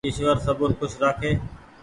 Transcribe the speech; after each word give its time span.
ايشور 0.07 0.37
سبون 0.45 0.71
کوش 0.79 0.93
رآکي 1.01 1.31